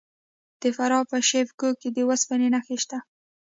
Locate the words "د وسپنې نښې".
1.95-2.77